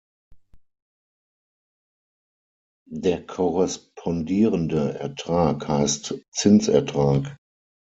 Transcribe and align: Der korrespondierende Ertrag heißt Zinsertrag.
Der 2.89 3.23
korrespondierende 3.23 4.97
Ertrag 4.97 5.67
heißt 5.67 6.19
Zinsertrag. 6.33 7.37